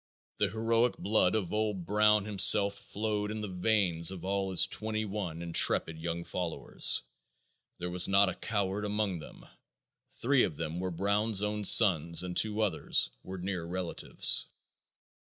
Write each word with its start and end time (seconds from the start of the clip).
The 0.39 0.49
heroic 0.49 0.97
blood 0.97 1.35
of 1.35 1.53
old 1.53 1.85
Brown 1.85 2.25
himself 2.25 2.73
flowed 2.73 3.29
in 3.29 3.41
the 3.41 3.47
veins 3.47 4.09
of 4.09 4.25
all 4.25 4.49
his 4.49 4.65
twenty 4.65 5.05
one 5.05 5.43
intrepid 5.43 5.99
young 5.99 6.23
followers. 6.23 7.03
There 7.77 7.91
was 7.91 8.07
not 8.07 8.27
a 8.27 8.33
coward 8.33 8.83
among 8.83 9.19
them. 9.19 9.45
Three 10.09 10.41
of 10.41 10.57
them 10.57 10.79
were 10.79 10.89
Brown's 10.89 11.43
own 11.43 11.65
sons 11.65 12.23
and 12.23 12.35
two 12.35 12.61
others 12.61 13.11
were 13.21 13.37
near 13.37 13.63
relatives. 13.63 14.47